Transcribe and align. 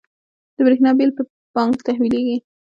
د 0.55 0.57
بریښنا 0.65 0.91
بیل 0.97 1.11
په 1.17 1.23
بانک 1.55 1.75
تحویلیږي؟ 1.87 2.37